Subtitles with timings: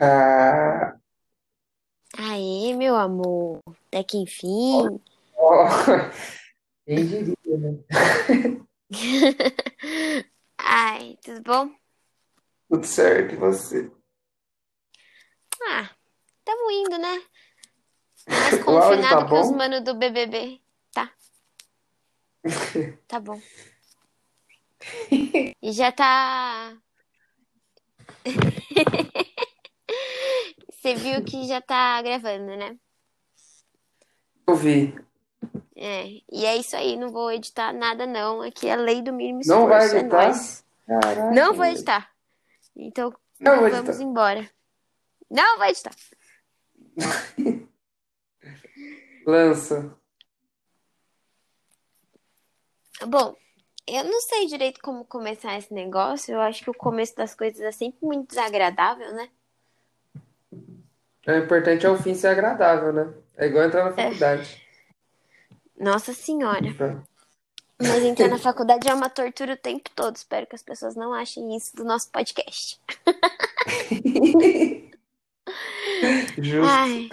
[0.00, 0.96] Ah,
[2.16, 3.60] Aê, meu amor.
[3.88, 5.00] Até que enfim.
[5.36, 5.66] ó,
[6.86, 7.78] quem diria, né?
[10.58, 11.74] Ai, tudo bom?
[12.68, 13.90] Tudo certo, e você?
[15.62, 15.90] Ah,
[16.44, 17.22] tamo indo, né?
[18.28, 19.56] Mais O áudio tá confinado que os bom?
[19.56, 20.60] manos do BBB.
[20.92, 21.12] Tá,
[23.06, 23.40] tá bom.
[25.62, 26.76] E já tá.
[30.80, 32.74] Você viu que já tá gravando, né?
[34.46, 34.98] Eu vi.
[35.76, 38.40] É, e é isso aí, não vou editar nada não.
[38.40, 40.64] Aqui é a lei do mínimo Não vai esforço, é editar?
[40.86, 42.10] Caraca, Não vou editar.
[42.74, 44.02] Então, Não vamos editar.
[44.02, 44.50] embora.
[45.30, 45.94] Não vou editar.
[49.26, 49.94] Lança.
[53.06, 53.36] Bom,
[53.86, 56.32] eu não sei direito como começar esse negócio.
[56.32, 59.28] Eu acho que o começo das coisas é sempre muito desagradável, né?
[61.26, 63.12] O importante é o fim ser agradável, né?
[63.36, 64.04] É igual entrar na É.
[64.06, 64.66] faculdade.
[65.78, 66.66] Nossa senhora.
[66.66, 67.02] Então,
[67.82, 70.14] Mas entrar na faculdade é uma tortura o tempo todo.
[70.16, 72.78] Espero que as pessoas não achem isso do nosso podcast.
[76.38, 76.66] Justo.
[76.68, 77.08] Ai.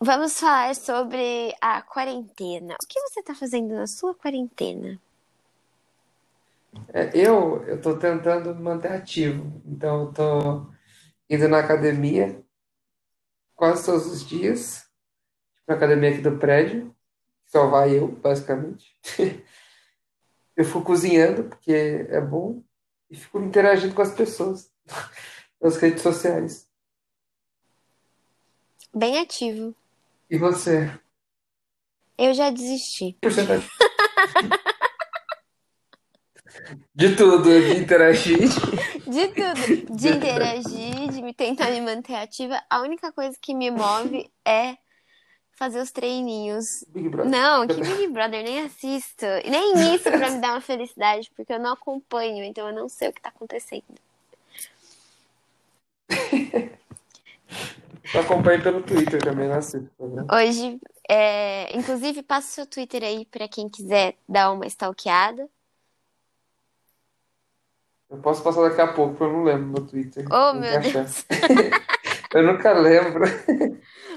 [0.00, 2.74] Vamos falar sobre a quarentena.
[2.82, 4.98] O que você tá fazendo na sua quarentena?
[6.92, 9.52] É, eu, eu tô tentando manter ativo.
[9.64, 10.66] Então, eu tô
[11.28, 12.44] indo na academia
[13.54, 14.84] quase todos os dias.
[15.66, 16.94] Na academia aqui do prédio.
[17.46, 18.96] Só vai eu, basicamente.
[20.56, 21.70] Eu fico cozinhando, porque
[22.08, 22.62] é bom.
[23.10, 24.72] E fico interagindo com as pessoas
[25.60, 26.66] nas redes sociais.
[28.94, 29.76] Bem ativo.
[30.30, 30.90] E você?
[32.16, 33.18] Eu já desisti.
[33.20, 33.68] Porcentagem.
[36.94, 38.38] De tudo, de interagir.
[39.06, 39.96] De tudo.
[39.96, 42.62] De interagir, de me tentar me manter ativa.
[42.68, 44.76] A única coisa que me move é
[45.52, 46.84] fazer os treininhos.
[46.88, 47.30] Big Brother.
[47.30, 49.24] Não, que Big Brother nem assisto.
[49.44, 52.88] E nem isso pra me dar uma felicidade, porque eu não acompanho, então eu não
[52.88, 53.84] sei o que tá acontecendo.
[58.14, 59.90] Eu acompanho pelo Twitter também, não assisto.
[59.98, 60.36] tá?
[60.36, 60.78] Hoje,
[61.08, 65.48] é, inclusive, passa o seu Twitter aí pra quem quiser dar uma stalkeada.
[68.08, 70.24] Eu posso passar daqui a pouco, porque eu não lembro meu Twitter.
[70.30, 70.92] Oh, Tem que meu achar.
[71.04, 71.26] Deus.
[72.34, 73.24] Eu nunca lembro.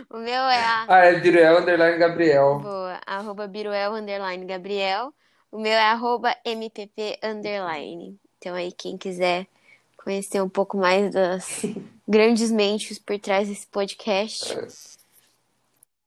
[0.09, 2.59] O meu é a Ah, é Biruel Underline Gabriel.
[2.59, 5.13] boa, arroba Biruel underline Gabriel.
[5.51, 8.19] O meu é arroba MPP underline.
[8.37, 9.47] Então aí quem quiser
[9.95, 11.61] conhecer um pouco mais das
[12.07, 14.53] grandes mentes por trás desse podcast.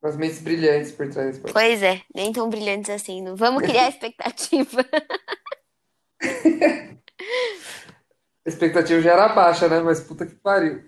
[0.03, 1.53] Umas mentes brilhantes por trás desse podcast.
[1.53, 3.23] Pois é, nem tão brilhantes assim.
[3.23, 4.85] Não vamos criar expectativa.
[8.47, 9.81] A expectativa já era baixa, né?
[9.81, 10.83] Mas puta que pariu.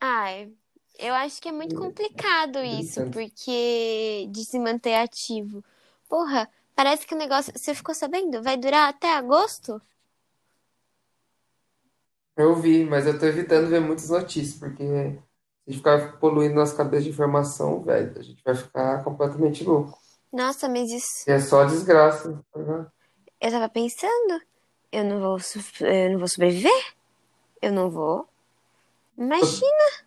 [0.00, 0.52] Ai,
[0.98, 5.64] eu acho que é muito complicado isso, porque de se manter ativo.
[6.08, 7.52] Porra, parece que o negócio.
[7.56, 8.42] Você ficou sabendo?
[8.42, 9.80] Vai durar até agosto?
[12.36, 14.90] Eu vi, mas eu tô evitando ver muitas notícias, porque se
[15.66, 19.98] a gente ficar poluindo nossa cabeça de informação, velho, a gente vai ficar completamente louco.
[20.32, 21.28] Nossa, mas isso.
[21.28, 22.42] E é só desgraça.
[22.52, 22.92] tá
[23.40, 24.40] Eu tava pensando,
[24.92, 25.38] eu não vou,
[25.80, 26.94] eu não vou sobreviver?
[27.60, 28.28] Eu não vou.
[29.16, 30.06] Imagina.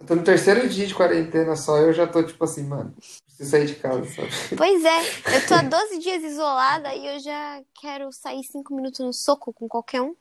[0.00, 2.94] Eu tô no terceiro dia de quarentena só, eu já tô tipo assim, mano,
[3.26, 4.28] preciso sair de casa, sabe?
[4.56, 5.00] Pois é,
[5.36, 9.52] eu tô há 12 dias isolada e eu já quero sair 5 minutos no soco
[9.52, 10.14] com qualquer um.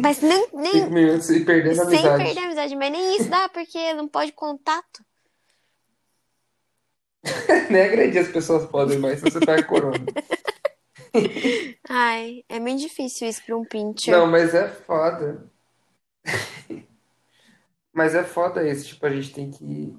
[0.00, 2.24] Mas nem, nem Cinco minutos e perdendo a sem amizade.
[2.24, 5.04] perder a amizade, mas nem isso dá, porque não pode contato.
[7.70, 10.04] Nem agredir as pessoas podem mais se você pega corona.
[11.88, 14.14] Ai, é muito difícil isso pra um pincher.
[14.14, 15.50] Não, mas é foda.
[17.92, 19.94] Mas é foda isso, tipo, a gente tem que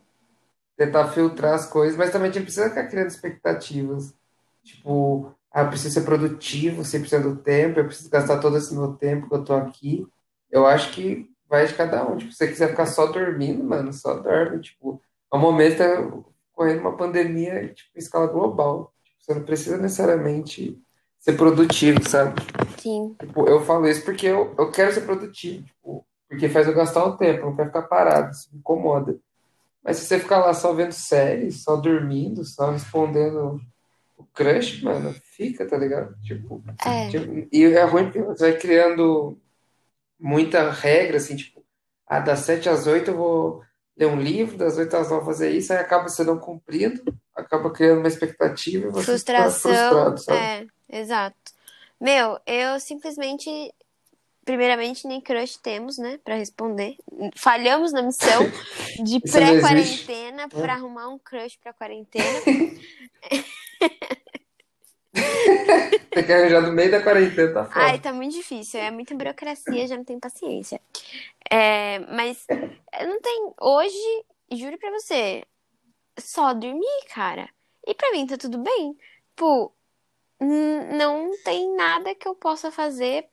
[0.76, 4.14] tentar filtrar as coisas, mas também a gente precisa ficar criando expectativas.
[4.64, 8.94] Tipo, ah, eu preciso ser produtivo 100% do tempo, eu preciso gastar todo esse meu
[8.94, 10.08] tempo que eu tô aqui.
[10.50, 12.18] Eu acho que vai de cada um.
[12.18, 14.62] Tipo, se você quiser ficar só dormindo, mano, só dorme.
[14.62, 15.00] Tipo,
[15.30, 18.94] ao momento tá correndo uma pandemia, tipo, em escala global.
[19.04, 20.80] Tipo, você não precisa necessariamente
[21.20, 22.42] ser produtivo, sabe?
[22.78, 23.16] Sim.
[23.20, 27.06] Tipo, eu falo isso porque eu, eu quero ser produtivo, tipo, porque faz eu gastar
[27.06, 29.18] o tempo, eu não quero ficar parado, isso me incomoda.
[29.84, 33.60] Mas se você ficar lá só vendo série, só dormindo, só respondendo
[34.18, 36.16] o crush, mano, fica, tá ligado?
[36.22, 37.10] Tipo, É.
[37.10, 39.38] tipo, e é ruim porque você vai criando
[40.20, 41.64] muita regra, assim, tipo,
[42.08, 43.62] ah, das 7 às 8 eu vou
[43.96, 47.04] ler um livro, das 8 às 9 fazer isso, aí acaba você não cumprindo,
[47.36, 49.72] acaba criando uma expectativa e você fica Frustração.
[49.72, 50.40] frustrado, sabe?
[50.40, 51.36] É, exato.
[52.00, 53.50] Meu, eu simplesmente.
[54.46, 56.20] Primeiramente, nem crush temos, né?
[56.22, 56.98] Pra responder.
[57.34, 58.42] Falhamos na missão
[59.02, 62.42] de pré-quarentena pra arrumar um crush pra quarentena.
[66.12, 68.04] Tem que arranjar no meio da quarentena, tá Ai, foda.
[68.04, 68.80] tá muito difícil.
[68.80, 70.80] É muita burocracia, já não tenho paciência.
[71.50, 73.54] É, mas eu não tem.
[73.62, 75.46] Hoje, juro pra você,
[76.20, 77.50] só dormir, cara.
[77.88, 78.98] E pra mim tá tudo bem.
[80.40, 83.28] N- não tem nada que eu possa fazer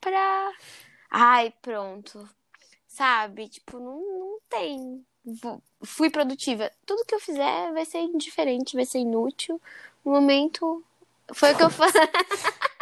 [0.00, 0.52] pra.
[1.10, 2.28] Ai, pronto.
[2.88, 3.48] Sabe?
[3.48, 5.06] Tipo, não, não tem.
[5.84, 6.70] Fui produtiva.
[6.86, 9.60] Tudo que eu fizer vai ser indiferente, vai ser inútil.
[10.04, 10.84] No momento.
[11.34, 11.92] Foi o que eu falei.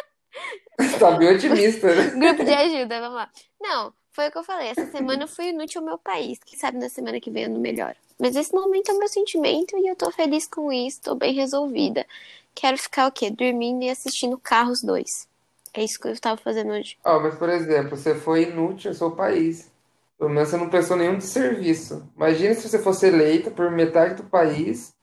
[0.98, 2.10] Tá bem otimista, né?
[2.16, 3.30] Grupo de ajuda, vamos lá.
[3.60, 4.68] Não, foi o que eu falei.
[4.68, 6.38] Essa semana fui inútil ao meu país.
[6.44, 7.96] Quem sabe na semana que vem eu não melhoro.
[8.18, 11.34] Mas esse momento é o meu sentimento e eu tô feliz com isso, tô bem
[11.34, 12.06] resolvida.
[12.54, 13.30] Quero ficar o quê?
[13.30, 15.28] Dormindo e assistindo Carros 2.
[15.74, 16.96] É isso que eu tava fazendo hoje.
[17.04, 19.70] Ó, mas por exemplo, você foi inútil ao seu país.
[20.18, 22.08] Pelo menos você não prestou nenhum de serviço.
[22.14, 24.94] Imagina se você fosse eleita por metade do país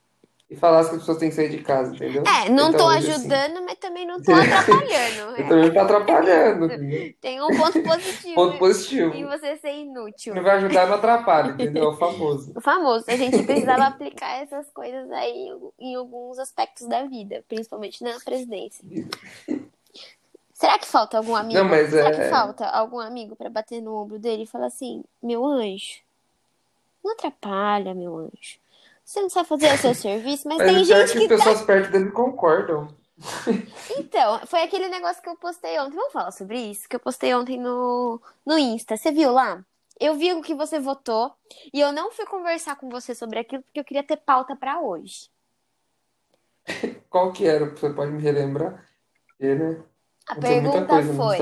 [0.50, 2.24] e falasse que as pessoas têm que sair de casa, entendeu?
[2.24, 5.36] É, não tô Então, hoje, assim, ajudando, mas também não tô atrapalhando.
[5.38, 6.66] Você também tá atrapalhando.
[6.66, 7.14] entendeu?
[7.22, 9.14] Tem um ponto positivo Ponto positivo.
[9.14, 10.34] em você ser inútil.
[10.34, 11.84] Não vai ajudar, não atrapalha, entendeu?
[11.84, 12.52] É o famoso.
[12.56, 15.50] O famoso, a gente precisava aplicar essas coisas aí
[15.80, 18.84] em, alguns aspectos da vida, principalmente na presidência.
[20.52, 21.60] Será que falta algum amigo?
[21.60, 24.66] Não, mas Será é- que falta algum amigo pra bater no ombro dele e falar
[24.66, 26.00] assim: meu anjo,
[27.04, 28.59] não atrapalha, meu anjo.
[29.10, 31.46] Você não sabe fazer o seu serviço, mas, Mas tem gente que que as tá.
[31.46, 32.88] pessoas perto dele concordam.
[33.98, 35.96] Então, foi aquele negócio que eu postei ontem.
[35.96, 36.88] Vamos falar sobre isso?
[36.88, 38.96] Que eu postei ontem no, no Insta.
[38.96, 39.66] Você viu lá?
[40.00, 41.34] Eu vi o que você votou
[41.74, 44.80] e eu não fui conversar com você sobre aquilo porque eu queria ter pauta pra
[44.80, 45.28] hoje.
[47.10, 47.66] Qual que era?
[47.66, 48.88] Você pode me relembrar?
[49.40, 49.84] Né?
[50.28, 51.38] A muita pergunta foi.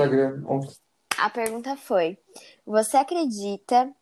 [1.18, 2.18] A pergunta foi:
[2.64, 3.92] Você acredita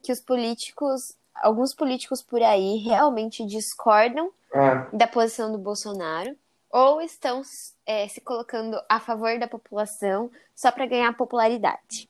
[0.00, 6.36] que os políticos, alguns políticos por aí, realmente discordam Ah, da posição do Bolsonaro
[6.70, 7.42] ou estão
[7.86, 12.08] é, se colocando a favor da população só para ganhar popularidade?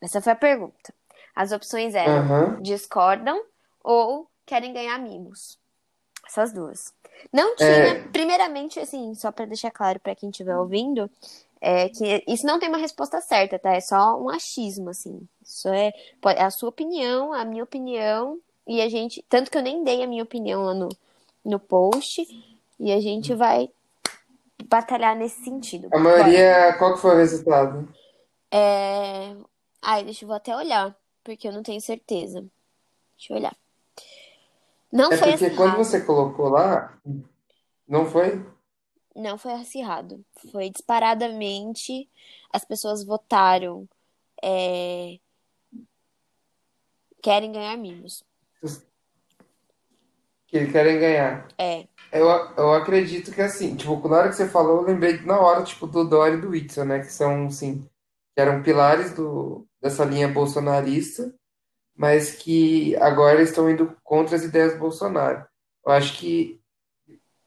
[0.00, 0.94] Essa foi a pergunta.
[1.34, 2.62] As opções eram aham.
[2.62, 3.42] discordam
[3.82, 5.58] ou querem ganhar mimos.
[6.26, 6.92] Essas duas.
[7.32, 8.08] Não tinha, É.
[8.12, 11.10] primeiramente, assim, só para deixar claro para quem estiver ouvindo,
[11.60, 13.74] é que isso não tem uma resposta certa, tá?
[13.74, 15.26] É só um achismo, assim.
[15.42, 15.92] Isso é,
[16.36, 19.22] é a sua opinião, a minha opinião, e a gente.
[19.28, 20.88] Tanto que eu nem dei a minha opinião lá no,
[21.44, 22.26] no post,
[22.78, 23.70] e a gente vai
[24.68, 25.92] batalhar nesse sentido.
[25.92, 27.88] A maioria, qual que foi o resultado?
[28.50, 29.36] É...
[29.82, 32.40] Ai, deixa eu vou até olhar, porque eu não tenho certeza.
[33.16, 33.56] Deixa eu olhar.
[34.92, 35.76] Não É foi porque quando acirrado.
[35.76, 36.98] você colocou lá,
[37.88, 38.44] não foi?
[39.14, 40.24] Não foi acirrado.
[40.52, 42.08] Foi disparadamente.
[42.52, 43.88] As pessoas votaram.
[44.42, 45.18] é,
[47.22, 48.24] Querem ganhar mimos.
[50.46, 51.48] Que querem ganhar.
[51.58, 51.86] É.
[52.12, 55.64] Eu, eu acredito que assim, tipo, na hora que você falou, eu lembrei na hora,
[55.64, 57.00] tipo, do Dória e do Whitson, né?
[57.00, 57.82] Que são, assim,
[58.34, 61.34] que eram pilares do, dessa linha bolsonarista,
[61.96, 65.44] mas que agora estão indo contra as ideias do Bolsonaro.
[65.84, 66.60] Eu acho que,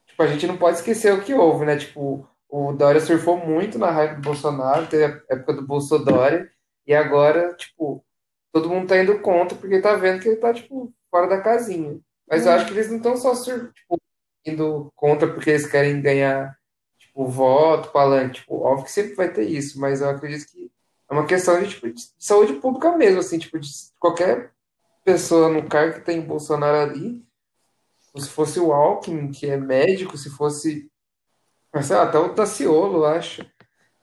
[0.06, 1.77] tipo, a gente não pode esquecer o que houve, né?
[1.77, 6.51] Tipo, o Dória surfou muito na raiva do Bolsonaro, teve a época do Bolsodória,
[6.85, 8.04] e agora, tipo,
[8.51, 11.99] todo mundo tá indo contra porque tá vendo que ele tá, tipo, fora da casinha.
[12.28, 13.33] Mas eu acho que eles não estão só
[13.73, 13.99] tipo,
[14.45, 16.56] indo contra porque eles querem ganhar,
[16.97, 18.42] tipo, voto, palanque.
[18.42, 20.71] Tipo, óbvio que sempre vai ter isso, mas eu acredito que
[21.09, 24.51] é uma questão de, tipo, de saúde pública mesmo, assim, tipo, de qualquer
[25.04, 27.25] pessoa no cargo que tem Bolsonaro ali,
[28.16, 30.89] se fosse o Alckmin, que é médico, se fosse,
[31.81, 32.33] sei lá, até o
[32.68, 33.45] eu acho,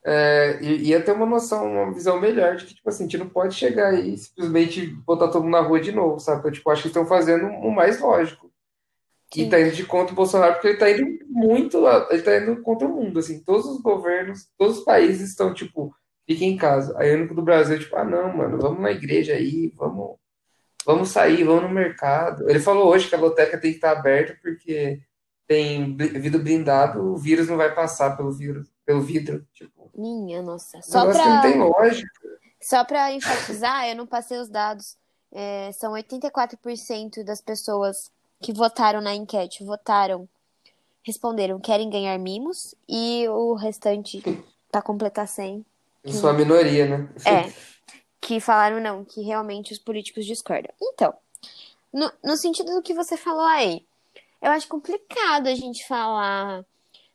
[0.07, 3.19] é, i- ia ter uma noção, uma visão melhor de que, tipo assim, a gente
[3.19, 6.49] não pode chegar e simplesmente botar todo mundo na rua de novo, sabe?
[6.49, 8.53] Eu, tipo, acho que estão fazendo o mais lógico.
[9.37, 9.51] E Sim.
[9.51, 11.79] tá indo de contra o Bolsonaro porque ele tá indo muito,
[12.11, 15.95] ele tá indo contra o mundo, assim, todos os governos, todos os países estão, tipo,
[16.27, 16.97] fiquem em casa.
[16.99, 20.17] Aí o único do Brasil, tipo, ah, não, mano, vamos na igreja aí, vamos,
[20.87, 22.49] vamos sair, vamos no mercado.
[22.51, 25.01] Ele falou hoje que a loteca tem que estar aberta porque
[25.47, 30.81] tem vidro blindado, o vírus não vai passar pelo vírus, pelo vidro, tipo, Minha nossa.
[30.83, 32.21] Só que não pra, tem lógica.
[32.61, 34.97] só pra enfatizar, eu não passei os dados.
[35.33, 38.11] É, são 84% das pessoas
[38.41, 40.29] que votaram na enquete votaram,
[41.03, 44.23] responderam querem ganhar mimos e o restante,
[44.71, 45.65] pra completar 100,
[46.05, 47.09] Eu sou a minoria, né?
[47.25, 47.53] É,
[48.21, 50.73] que falaram não, que realmente os políticos discordam.
[50.83, 51.15] Então,
[51.93, 53.86] no, no sentido do que você falou aí,
[54.43, 56.65] eu acho complicado a gente falar.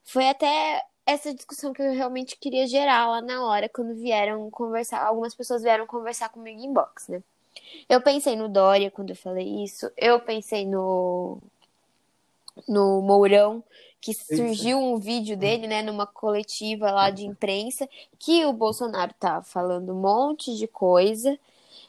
[0.03, 5.05] Foi até essa discussão que eu realmente queria gerar lá na hora, quando vieram conversar,
[5.05, 7.21] algumas pessoas vieram conversar comigo em inbox, né?
[7.89, 11.37] Eu pensei no Dória quando eu falei isso, eu pensei no
[12.67, 13.63] no Mourão,
[13.99, 17.87] que surgiu um vídeo dele, né, numa coletiva lá de imprensa,
[18.19, 21.37] que o Bolsonaro tá falando um monte de coisa.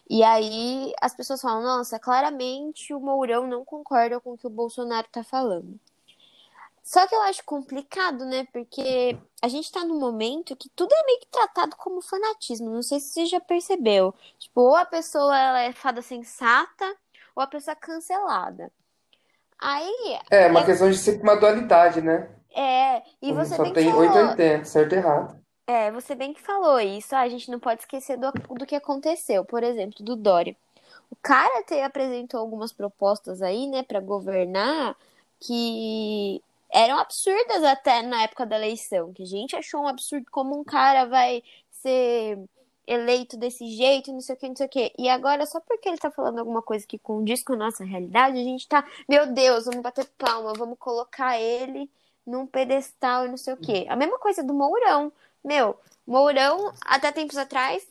[0.09, 4.51] E aí as pessoas falam, nossa, claramente o Mourão não concorda com o que o
[4.51, 5.79] Bolsonaro tá falando.
[6.83, 8.47] Só que eu acho complicado, né?
[8.53, 12.71] Porque a gente tá num momento que tudo é meio que tratado como fanatismo.
[12.71, 14.13] Não sei se você já percebeu.
[14.39, 16.85] Tipo, ou a pessoa ela é fada sensata,
[17.37, 18.71] ou a pessoa é cancelada.
[19.59, 20.19] Aí.
[20.29, 22.29] É, uma questão de ser uma dualidade, né?
[22.55, 24.01] É, e você Só tem que falou.
[24.01, 25.42] 880, certo e errado.
[25.67, 27.15] É, você bem que falou isso.
[27.15, 29.45] A gente não pode esquecer do, do que aconteceu.
[29.45, 30.57] Por exemplo, do Dória.
[31.11, 34.97] O cara até apresentou algumas propostas aí, né, pra governar
[35.41, 39.13] que eram absurdas até na época da eleição.
[39.13, 42.39] Que a gente achou um absurdo como um cara vai ser
[42.87, 44.93] eleito desse jeito, não sei o que, não sei o que.
[44.99, 48.39] E agora, só porque ele tá falando alguma coisa que condiz com a nossa realidade,
[48.39, 51.91] a gente tá, meu Deus, vamos bater palma, vamos colocar ele
[52.27, 53.87] num pedestal e não sei o que.
[53.89, 55.13] A mesma coisa do Mourão.
[55.45, 57.83] Meu, Mourão, até tempos atrás,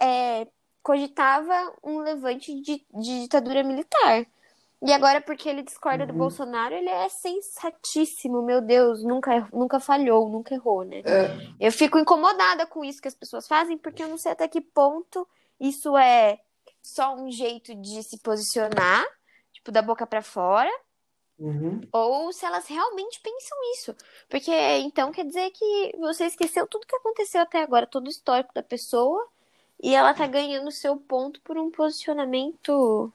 [0.00, 0.46] é,
[0.82, 4.26] cogitava um levante de, de ditadura militar.
[4.80, 6.18] E agora, porque ele discorda do Uhum.
[6.18, 11.02] Bolsonaro, ele é sensatíssimo, meu Deus, nunca, nunca falhou, nunca errou, né?
[11.04, 14.46] É, Eu fico incomodada com isso que as pessoas fazem, porque eu não sei até
[14.46, 15.26] que ponto
[15.58, 16.38] isso é
[16.80, 19.04] só um jeito de se posicionar,
[19.52, 20.70] tipo, da boca pra fora,
[21.38, 21.80] uhum.
[21.92, 23.94] ou se elas realmente pensam isso.
[24.28, 28.54] Porque então quer dizer que você esqueceu tudo que aconteceu até agora, todo o histórico
[28.54, 29.26] da pessoa,
[29.82, 33.12] e ela tá ganhando seu ponto por um posicionamento.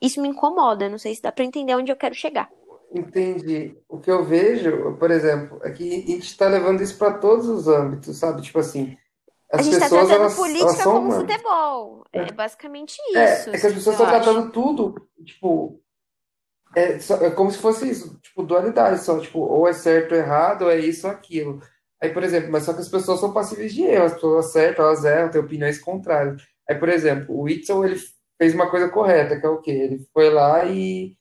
[0.00, 2.50] Isso me incomoda, não sei se dá pra entender onde eu quero chegar.
[2.94, 3.76] Entendi.
[3.88, 7.46] O que eu vejo, por exemplo, é que a gente está levando isso para todos
[7.48, 8.42] os âmbitos, sabe?
[8.42, 8.96] Tipo assim,
[9.52, 11.16] A as gente tá pessoas tratando elas, política elas como humanas.
[11.16, 12.04] futebol.
[12.12, 13.50] É basicamente É, isso.
[13.52, 15.80] é que as pessoas estão tratando tudo, tipo,
[16.76, 20.18] é, só- é como se fosse isso, tipo, dualidade só, tipo, ou é certo ou
[20.18, 21.60] errado, ou é isso ou aquilo.
[22.02, 24.86] Aí, por exemplo, mas só que as pessoas são passíveis de erro, as pessoas acertam,
[24.86, 26.42] elas erram, têm opiniões contrárias.
[26.68, 27.96] Aí, por exemplo, o Whitson, ele
[28.38, 29.70] fez uma coisa correta, que é o quê?
[29.72, 31.16] Ele foi lá e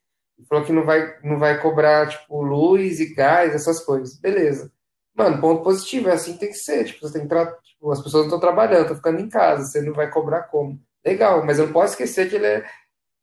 [0.49, 4.19] falou que não vai, não vai cobrar, tipo, luz e gás, essas coisas.
[4.19, 4.71] Beleza.
[5.15, 7.45] Mano, ponto positivo, é assim que tem que ser, tipo, você tem que tra...
[7.63, 10.79] tipo, as pessoas não estão trabalhando, estão ficando em casa, você não vai cobrar como?
[11.05, 12.65] Legal, mas eu não posso esquecer que ele é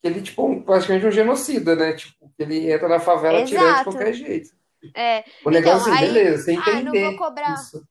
[0.01, 1.93] que ele, tipo, um- praticamente um genocida, né?
[1.95, 3.91] Tipo, ele entra na favela tirando de Exato.
[3.91, 4.51] qualquer jeito.
[4.95, 7.55] É, O negócio Então, assim, aí- beleza, você ah, não entender vou cobrar.
[7.55, 7.87] isso.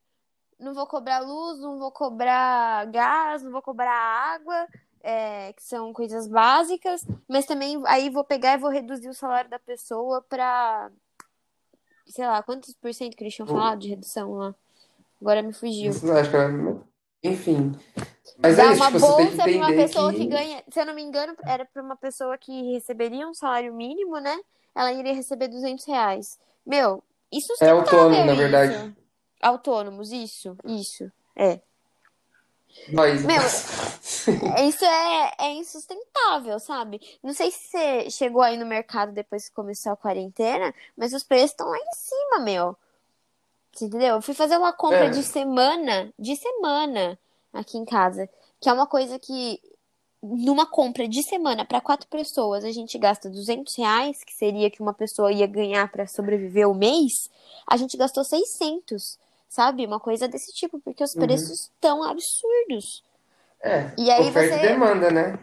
[0.58, 4.66] não vou cobrar luz, não vou cobrar gás, não vou cobrar água,
[5.02, 9.50] é, que são coisas básicas, mas também aí vou pegar e vou reduzir o salário
[9.50, 10.88] da pessoa pra,
[12.06, 14.54] sei lá, quantos por cento que eles tinham falado de redução lá?
[15.20, 15.90] Agora me fugiu.
[15.90, 16.52] Isso, acho que era-
[17.22, 17.72] Enfim.
[18.38, 20.18] Mas Dá é isso, uma tipo, bolsa pra uma pessoa que...
[20.18, 20.26] que.
[20.26, 24.18] ganha, se eu não me engano, era pra uma pessoa que receberia um salário mínimo,
[24.18, 24.36] né?
[24.74, 26.38] Ela iria receber 200 reais.
[26.66, 28.94] Meu, isso É autônomo, na verdade.
[29.40, 31.10] Autônomos, isso, isso.
[31.36, 31.60] É.
[32.88, 33.22] Nós.
[33.24, 33.42] Meu,
[34.68, 37.00] Isso é, é insustentável, sabe?
[37.22, 41.22] Não sei se você chegou aí no mercado depois que começou a quarentena, mas os
[41.22, 42.76] preços estão lá em cima, meu.
[43.72, 44.16] Você entendeu?
[44.16, 45.10] Eu fui fazer uma compra É.
[45.10, 47.18] de semana, de semana,
[47.52, 48.28] aqui em casa.
[48.60, 49.60] Que é uma coisa que,
[50.22, 54.82] numa compra de semana para quatro pessoas, a gente gasta 200 reais, que seria que
[54.82, 57.30] uma pessoa ia ganhar para sobreviver o mês.
[57.66, 59.86] A gente gastou 600, sabe?
[59.86, 61.22] Uma coisa desse tipo, porque os Uhum.
[61.22, 63.02] preços estão absurdos.
[63.60, 65.38] É, E aí oferta você- e demanda, né?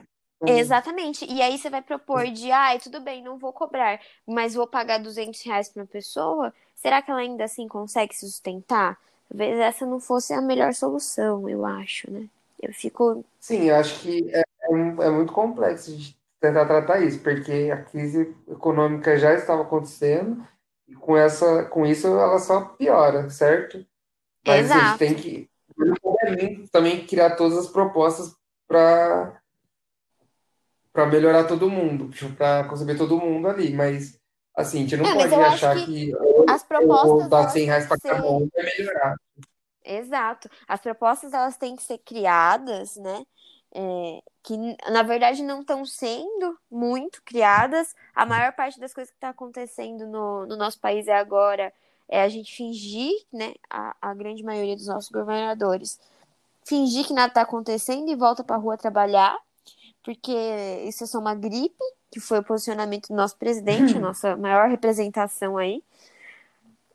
[0.46, 1.26] Exatamente.
[1.26, 4.98] E aí você vai propor de, ai, tudo bem, não vou cobrar, mas vou pagar
[5.00, 6.54] 200 reais pra uma pessoa.
[6.82, 8.98] Será que ela ainda assim consegue se sustentar?
[9.28, 12.28] Talvez essa não fosse a melhor solução, eu acho, né?
[12.62, 13.24] Eu fico.
[13.40, 17.84] Sim, eu acho que é, é é muito complexo de tentar tratar isso, porque a
[17.84, 20.42] crise econômica já estava acontecendo
[20.88, 23.86] e com essa, com isso ela só piora, certo?
[24.46, 25.00] Mas a gente Exato.
[25.00, 25.50] tem que
[26.72, 28.36] também criar todas as propostas
[28.68, 29.38] para
[30.92, 34.19] para melhorar todo mundo, para conceber todo mundo ali, mas
[34.62, 36.12] assim, a gente não É, pode achar que que
[36.48, 38.28] As propostas, dar elas 100 reais para que cada ser.
[38.28, 39.16] um vai melhorar.
[39.84, 40.50] Exato.
[40.68, 43.26] As propostas elas têm que ser criadas, né?
[43.74, 44.58] É, que
[44.92, 47.96] na verdade não estão sendo muito criadas.
[48.16, 51.74] A maior parte das coisas que está acontecendo no, no nosso país é agora
[52.08, 53.54] é a gente fingir, né?
[53.70, 56.00] A, a grande maioria dos nossos governadores
[56.66, 59.38] fingir que nada está acontecendo e volta para a rua trabalhar,
[60.10, 60.32] porque
[60.88, 64.68] isso é só uma gripe, que foi o posicionamento do nosso presidente, a nossa maior
[64.68, 65.84] representação aí.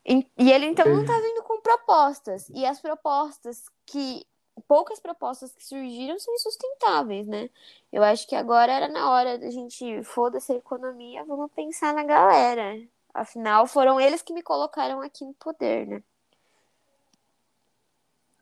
[0.05, 2.49] E, e ele então não tá vindo com propostas.
[2.49, 4.27] E as propostas que.
[4.67, 7.51] Poucas propostas que surgiram são insustentáveis, né?
[7.93, 12.03] Eu acho que agora era na hora da gente foda-se a economia, vamos pensar na
[12.03, 12.81] galera.
[13.13, 16.03] Afinal, foram eles que me colocaram aqui no poder, né?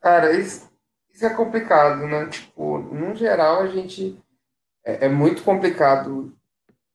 [0.01, 0.71] Cara, isso,
[1.13, 2.27] isso é complicado, né?
[2.29, 4.22] Tipo, no geral, a gente.
[4.85, 6.37] É, é muito complicado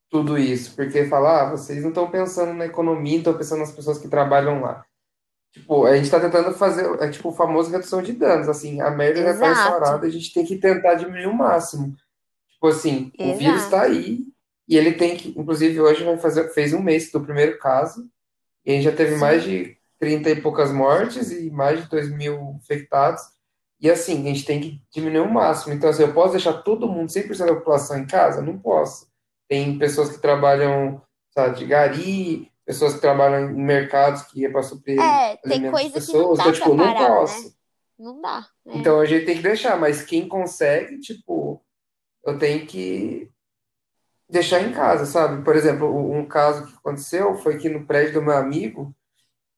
[0.10, 3.98] tudo isso, porque falar, ah, vocês não estão pensando na economia, estão pensando nas pessoas
[3.98, 4.86] que trabalham lá.
[5.52, 8.92] Tipo, a gente está tentando fazer, é tipo o famoso redução de danos, assim, a
[8.92, 11.96] merda já está instaurada, a gente tem que tentar diminuir o máximo.
[12.54, 14.26] Tipo assim, o vírus está aí
[14.68, 18.10] e ele tem que, inclusive hoje vai fazer, fez um mês do primeiro caso
[18.66, 19.50] e a gente já teve mais Sim.
[19.50, 23.22] de 30 e poucas mortes e mais de 2 mil infectados.
[23.80, 25.74] E assim, a gente tem que diminuir o máximo.
[25.74, 28.42] Então, assim, eu posso deixar todo mundo, 100% da população em casa?
[28.42, 29.08] Não posso.
[29.48, 34.64] Tem pessoas que trabalham, sabe, de gari, pessoas que trabalham em mercados que é para
[34.64, 36.16] suprir É, tem coisa que não pessoas.
[36.16, 37.08] Então, dá pra tipo, não parar, né?
[37.08, 37.58] posso.
[38.00, 38.48] Não dá.
[38.66, 38.78] É.
[38.78, 41.64] Então, a gente tem que deixar, mas quem consegue, tipo,
[42.26, 43.32] eu tenho que
[44.30, 45.44] deixar em casa, sabe?
[45.44, 48.94] Por exemplo, um caso que aconteceu foi que no prédio do meu amigo,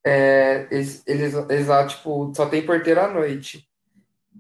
[0.05, 3.68] é, eles, eles, eles lá, tipo, só tem porteiro à noite.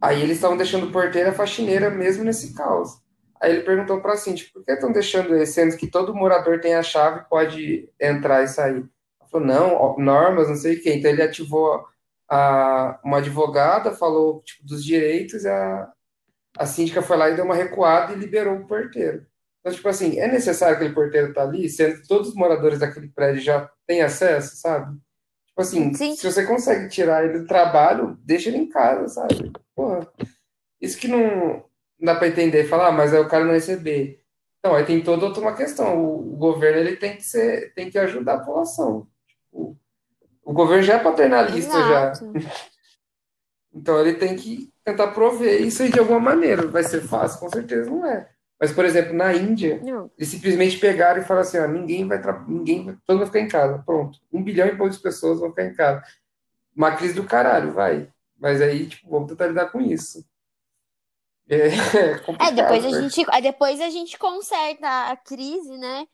[0.01, 3.01] Aí eles estavam deixando porteira faxineira mesmo nesse caos.
[3.41, 6.59] Aí ele perguntou para a síndica, por que estão deixando ele, sendo que todo morador
[6.59, 8.85] tem a chave pode entrar e sair?
[9.19, 10.93] Ela falou, não, normas, não sei o quê.
[10.93, 11.85] Então ele ativou
[12.29, 15.91] a, uma advogada, falou tipo, dos direitos, a,
[16.57, 19.25] a síndica foi lá e deu uma recuada e liberou o porteiro.
[19.59, 22.79] Então, tipo assim, é necessário que aquele porteiro tá ali, sendo que todos os moradores
[22.79, 24.97] daquele prédio já têm acesso, sabe?
[25.59, 26.15] Tipo assim, Sim.
[26.15, 29.51] se você consegue tirar ele do trabalho, deixa ele em casa, sabe?
[29.75, 30.07] Porra,
[30.79, 31.65] isso que não
[31.99, 34.23] dá para entender, falar, ah, mas aí o cara não receber.
[34.57, 36.01] Então, aí tem toda outra uma questão.
[36.01, 39.05] O, governo ele tem que ser, tem que ajudar a população.
[39.27, 39.77] Tipo,
[40.45, 42.11] o governo já é paternalista já.
[42.11, 42.31] Exato.
[43.71, 46.65] Então ele tem que tentar prover isso aí de alguma maneira.
[46.65, 47.39] Vai ser fácil?
[47.39, 48.27] Com certeza não é.
[48.59, 50.11] Mas, por exemplo, na Índia, Não.
[50.17, 53.39] eles simplesmente pegaram e falaram assim: ó, ninguém vai, ninguém vai, todo mundo vai ficar
[53.39, 53.83] em casa.
[53.85, 54.19] Pronto.
[54.31, 56.03] Um bilhão e poucas pessoas vão ficar em casa.
[56.75, 58.11] Uma crise do caralho, vai.
[58.39, 60.25] Mas aí, tipo, vamos tentar lidar com isso.
[61.47, 61.67] É,
[62.15, 63.09] é É, depois complicado, a né?
[63.09, 66.05] gente, aí depois a gente conserta a crise, né?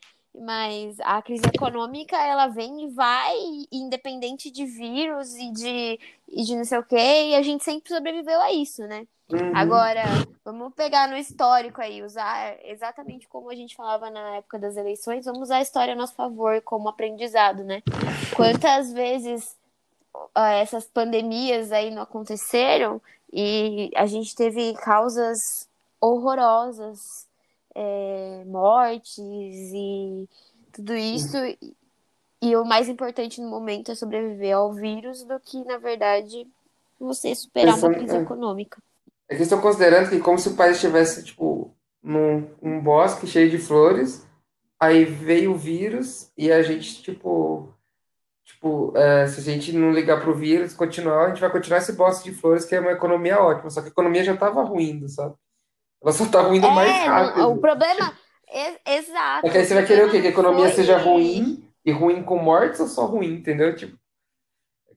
[0.41, 3.36] Mas a crise econômica, ela vem e vai,
[3.71, 7.93] independente de vírus e de, e de não sei o quê, e a gente sempre
[7.93, 9.08] sobreviveu a isso, né?
[9.32, 9.56] Uhum.
[9.56, 10.04] Agora,
[10.43, 15.26] vamos pegar no histórico aí, usar exatamente como a gente falava na época das eleições,
[15.26, 17.82] vamos usar a história a nosso favor como aprendizado, né?
[18.36, 19.56] Quantas vezes
[20.36, 23.02] essas pandemias aí não aconteceram
[23.34, 25.67] e a gente teve causas
[26.00, 27.28] horrorosas,
[27.75, 30.27] é, mortes e
[30.71, 31.35] tudo isso.
[32.41, 36.47] E o mais importante no momento é sobreviver ao vírus do que, na verdade,
[36.99, 38.21] você superar uma Pensando- crise é.
[38.21, 38.81] econômica.
[39.27, 43.49] É que estou considerando que como se o país estivesse, tipo, num um bosque cheio
[43.49, 44.25] de flores,
[44.79, 47.73] aí veio o vírus e a gente, tipo,
[48.43, 51.93] tipo, é, se a gente não ligar pro vírus, continuar, a gente vai continuar esse
[51.93, 55.09] bosque de flores, que é uma economia ótima, só que a economia já estava ruindo,
[55.09, 55.33] sabe?
[56.06, 57.50] Ela só ruindo mais É, não- rápido.
[57.52, 58.13] o problema.
[58.48, 59.48] é- exato.
[59.48, 60.22] Só que aí você vai querer o quê?
[60.22, 63.76] Que a economia Foi- seja ruim e ruim com mortes ou só ruim, entendeu?
[63.76, 63.98] Tipo,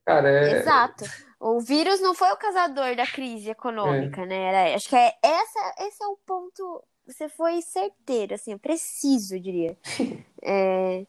[0.05, 0.59] cara, é.
[0.61, 1.05] Exato.
[1.40, 4.37] O vírus não foi o causador da crise econômica, né?
[4.53, 6.83] Era, acho que é essa, esse é o ponto.
[7.07, 9.77] Você foi certeiro, assim, preciso, eu diria.
[10.42, 11.05] É,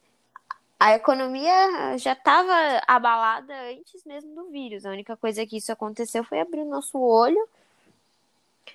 [0.78, 2.52] a economia já estava
[2.88, 4.84] abalada antes mesmo do vírus.
[4.84, 7.48] A única coisa que isso aconteceu foi abrir o nosso olho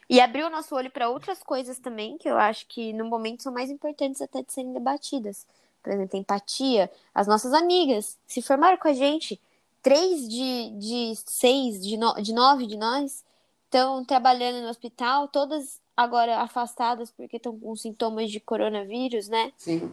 [0.10, 3.44] e abrir o nosso olho para outras coisas também, que eu acho que no momento
[3.44, 5.46] são mais importantes até de serem debatidas.
[5.84, 6.92] Por exemplo, empatia.
[7.14, 9.40] As nossas amigas se formaram com a gente.
[9.82, 13.24] Três de, de seis, de, no, de nove de nós
[13.66, 19.52] estão trabalhando no hospital, todas agora afastadas porque estão com sintomas de coronavírus, né?
[19.58, 19.92] Sim.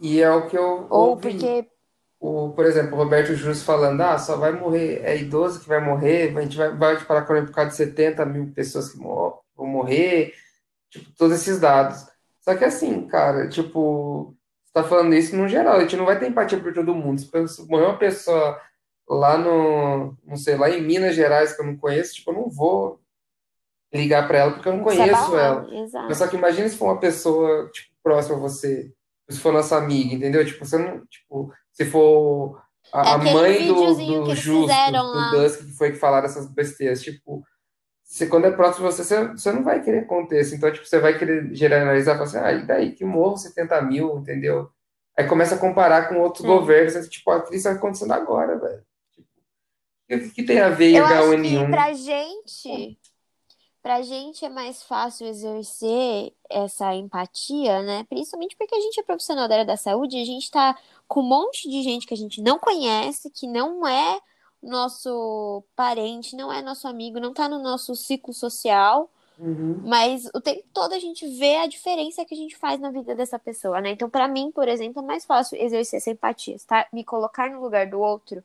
[0.00, 1.30] E é o que eu Ou ouvi.
[1.30, 1.66] porque
[2.24, 5.80] O, por exemplo, o Roberto Justus falando, ah, só vai morrer, é idoso que vai
[5.84, 9.66] morrer, a gente vai, vai parar por causa de 70 mil pessoas que mor- vão
[9.66, 10.32] morrer,
[10.88, 12.06] tipo, todos esses dados.
[12.40, 16.16] Só que assim, cara, tipo, você tá falando isso no geral, a gente não vai
[16.16, 17.20] ter empatia por todo mundo.
[17.20, 18.56] Se morrer uma pessoa
[19.08, 22.48] lá no, não sei, lá em Minas Gerais que eu não conheço, tipo, eu não
[22.48, 23.00] vou
[23.92, 25.62] ligar pra ela porque eu não conheço ela.
[25.62, 26.14] Mas Exato.
[26.14, 28.92] só que imagina se for uma pessoa, tipo, próxima a você,
[29.32, 30.44] se for nossa amiga, entendeu?
[30.44, 32.60] Tipo, você não, tipo, se for
[32.94, 33.74] É a, a aquele mãe do,
[34.24, 35.30] do Justo, do.
[35.30, 37.42] Dusk, que foi que falaram essas besteiras, tipo,
[38.04, 40.86] você, quando é próximo de você, você, você não vai querer que aconteça, então, tipo,
[40.86, 44.68] você vai querer generalizar, falar assim, ah, e daí, que morro 70 mil, entendeu?
[45.18, 46.48] Aí começa a comparar com outros É.
[46.48, 48.82] governos, assim, tipo, a crise está acontecendo agora, velho.
[49.14, 49.28] Tipo,
[50.10, 51.70] o que, que tem a ver Eu acho que H1N1?
[51.70, 52.98] pra gente,
[53.82, 58.04] pra gente é mais fácil exercer essa empatia, né?
[58.08, 61.28] Principalmente porque a gente é profissional da área da saúde, a gente tá com um
[61.28, 64.20] monte de gente que a gente não conhece, que não é
[64.62, 69.10] nosso parente, não é nosso amigo, não tá no nosso ciclo social.
[69.36, 69.80] Uhum.
[69.84, 73.16] Mas o tempo todo a gente vê a diferença que a gente faz na vida
[73.16, 73.90] dessa pessoa, né?
[73.90, 76.86] Então, pra mim, por exemplo, é mais fácil exercer essa empatia, tá?
[76.92, 78.44] Me colocar no lugar do outro,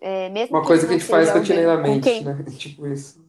[0.00, 2.42] é, mesmo Uma coisa que a gente faz rotineiramente, quem né?
[2.56, 3.22] Tipo isso.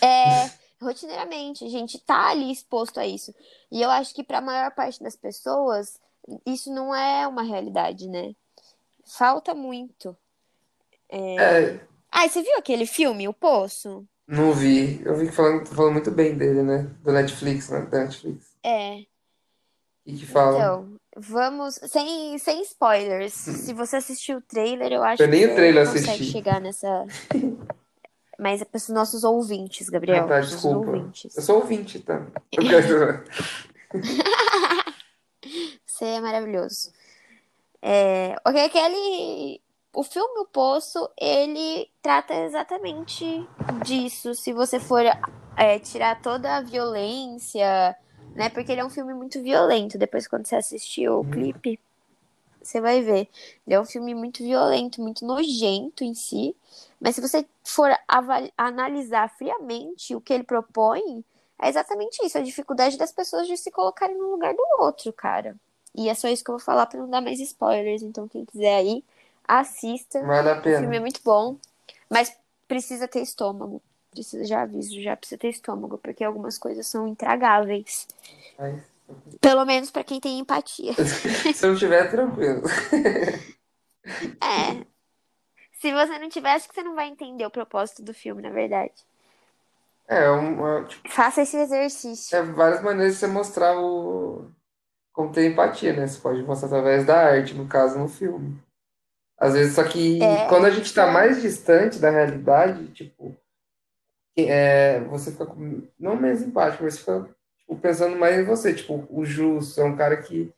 [0.00, 3.34] é rotineiramente, a gente tá ali exposto a isso.
[3.72, 5.98] E eu acho que pra maior parte das pessoas,
[6.46, 8.34] isso não é uma realidade, né?
[9.04, 10.16] Falta muito.
[11.08, 14.06] É, Ah, e você viu aquele filme, O Poço?
[14.26, 15.02] não vi.
[15.04, 16.82] Eu vi que falando, falando muito bem dele, né?
[17.02, 17.82] Do Netflix, né?
[17.82, 18.46] Da Netflix.
[18.62, 19.04] É.
[20.06, 20.56] E que fala.
[20.56, 21.74] Então, vamos.
[21.74, 23.32] Sem, sem spoilers.
[23.34, 26.32] Se você assistiu o trailer, eu acho Eu nem que o você trailer consegue assisti.
[26.32, 27.06] chegar nessa.
[28.38, 30.26] Mas é para os nossos ouvintes, Ah, Gabriel.
[30.26, 30.90] tá, Nossos desculpa.
[30.90, 31.36] ouvintes.
[31.36, 32.26] Eu sou ouvinte, tá?
[35.86, 36.90] Você é maravilhoso.
[37.80, 39.60] É, ok, aquele.
[39.96, 43.24] O filme O Poço, ele trata exatamente
[43.84, 44.34] disso.
[44.34, 45.02] Se você for
[45.56, 47.94] é, tirar toda a violência,
[48.34, 48.48] né?
[48.48, 49.96] Porque ele é um filme muito violento.
[49.96, 51.78] Depois, quando você assistir o clipe,
[52.66, 53.28] você vai ver.
[53.66, 56.56] Ele é um filme muito violento, muito nojento em si.
[57.00, 57.90] Mas se você for
[58.56, 61.24] analisar friamente o que ele propõe,
[61.60, 65.56] é exatamente isso, a dificuldade das pessoas de se colocarem no lugar do outro, cara.
[65.94, 68.02] E é só isso que eu vou falar pra não dar mais spoilers.
[68.02, 69.04] Então, quem quiser aí,
[69.46, 70.20] assista.
[70.22, 71.00] Vale a O filme é pena.
[71.00, 71.56] muito bom,
[72.10, 73.80] mas precisa ter estômago.
[74.10, 78.06] Precisa, já aviso, já precisa ter estômago, porque algumas coisas são intragáveis.
[78.58, 78.82] Mas,
[79.40, 80.94] Pelo menos pra quem tem empatia.
[81.54, 82.62] se eu tiver, tranquilo.
[84.42, 84.84] É.
[85.72, 88.50] Se você não tiver, acho que você não vai entender o propósito do filme, na
[88.50, 88.94] verdade.
[90.06, 92.36] É, uma, tipo, Faça esse exercício.
[92.36, 94.50] é várias maneiras de você mostrar o...
[95.12, 96.06] como ter empatia, né?
[96.06, 98.58] Você pode mostrar através da arte, no caso, no filme.
[99.38, 101.12] Às vezes, só que É, quando a gente tá é.
[101.12, 103.36] mais distante da realidade, tipo,
[104.36, 107.33] é, você fica com- não menos empático, mas você fica
[107.66, 108.74] tipo, pensando mais em você.
[108.74, 110.52] Tipo, o Justo é um cara que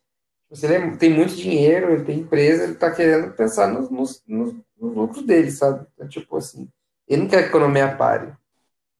[0.49, 4.55] você lembra, tem muito dinheiro, ele tem empresa, ele tá querendo pensar nos, nos, nos,
[4.79, 5.87] nos lucros dele, sabe?
[5.95, 6.69] Então, tipo assim,
[7.09, 8.33] ele não quer que a economia pare.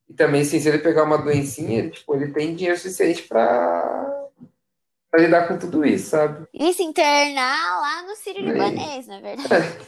[0.09, 4.29] E também, assim, se ele pegar uma doencinha, ele, tipo, ele tem dinheiro suficiente pra,
[5.11, 6.47] pra lidar com tudo isso, sabe?
[6.53, 9.79] E se internar lá no Sírio Libanês, na verdade.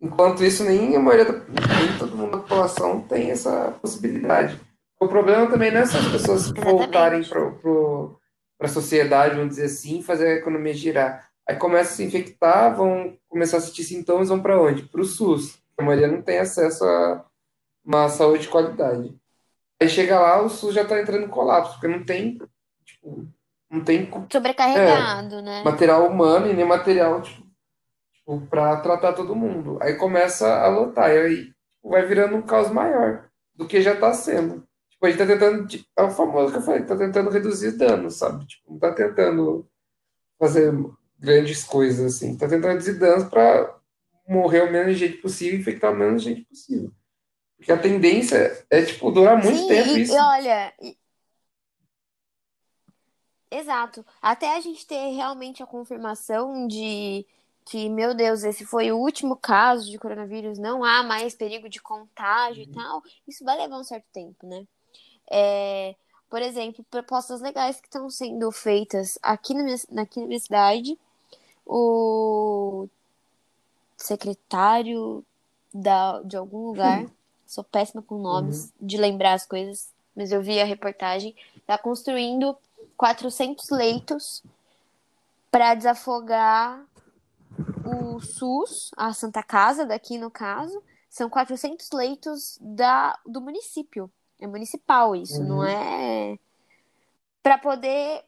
[0.00, 4.60] Enquanto isso, nem a maioria, da, nem todo mundo da população tem essa possibilidade.
[5.04, 10.02] O problema também não é só as pessoas voltarem para a sociedade, vamos dizer assim,
[10.02, 11.28] fazer a economia girar.
[11.46, 14.84] Aí começa a se infectar, vão começar a sentir sintomas, vão para onde?
[14.84, 15.58] Para o SUS.
[15.76, 17.24] A maioria não tem acesso a
[17.84, 19.14] uma saúde de qualidade.
[19.80, 22.38] Aí chega lá, o SUS já está entrando em colapso, porque não tem,
[22.84, 23.28] tipo,
[23.70, 25.62] não tem Sobrecarregado, né?
[25.62, 27.46] material humano e nem material tipo,
[28.14, 29.76] tipo, para tratar todo mundo.
[29.82, 34.14] Aí começa a lotar, e aí vai virando um caos maior do que já está
[34.14, 34.66] sendo.
[35.04, 38.14] Tipo, a gente tá tentando, é o famoso que eu falei, tá tentando reduzir danos,
[38.14, 38.46] sabe?
[38.46, 39.68] Tipo, não tá tentando
[40.38, 40.72] fazer
[41.18, 43.76] grandes coisas assim, tá tentando reduzir danos para
[44.26, 46.90] morrer o menos gente possível e infectar o menos gente possível.
[47.56, 50.14] Porque a tendência é, tipo, durar muito Sim, tempo e, isso.
[50.14, 50.74] e olha.
[50.80, 50.98] e-
[53.50, 54.04] Exato.
[54.20, 57.24] Até a gente ter realmente a confirmação de
[57.64, 61.80] que, meu Deus, esse foi o último caso de coronavírus, não há mais perigo de
[61.80, 64.66] contágio e tal, isso vai levar um certo tempo, né?
[65.30, 65.94] É,
[66.28, 70.98] por exemplo, propostas legais que estão sendo feitas aqui na minha, aqui na minha cidade.
[71.66, 72.88] O
[73.96, 75.24] secretário
[75.72, 77.06] da, de algum lugar,
[77.46, 82.56] sou péssima com nomes, de lembrar as coisas, mas eu vi a reportagem, está construindo
[82.96, 84.42] 400 leitos
[85.50, 86.84] para desafogar
[87.84, 94.10] o SUS, a Santa Casa daqui no caso, são 400 leitos da, do município.
[94.40, 95.48] É municipal isso, Uhum.
[95.48, 96.38] não é
[97.42, 98.22] para poder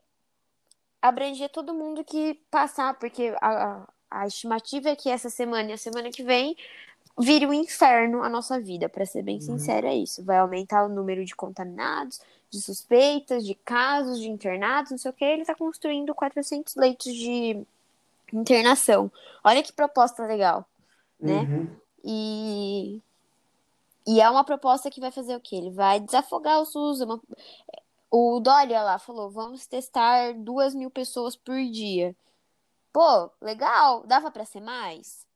[1.01, 5.79] abranger todo mundo que passar, porque a, a estimativa é que essa semana e a
[5.79, 6.57] semana que vem
[7.19, 10.23] vire um inferno a nossa vida, para ser bem sincera, é isso.
[10.23, 15.15] Vai aumentar o número de contaminados, de suspeitas, de casos, de internados, não sei o
[15.15, 15.25] que.
[15.25, 17.65] Ele está construindo 400 leitos de
[18.33, 19.11] internação.
[19.43, 20.67] Olha que proposta legal,
[21.19, 21.41] né?
[21.41, 21.69] Uhum.
[22.05, 23.03] E,
[24.07, 25.57] e é uma proposta que vai fazer o quê?
[25.57, 27.01] Ele vai desafogar o SUS.
[27.01, 27.21] uma-
[28.11, 32.15] O Dória lá falou: vamos testar duas mil pessoas por dia.
[32.93, 34.05] Pô, legal.
[34.07, 35.27] Dava para ser mais?